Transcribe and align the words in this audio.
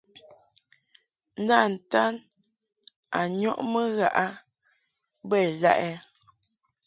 Nda-ntan 1.41 2.13
a 3.17 3.19
nyɔʼmɨ 3.39 3.81
ghaʼ 3.97 4.15
a 4.23 4.25
bə 5.27 5.35
ilaʼ 5.49 5.79
ɛ? 5.89 5.91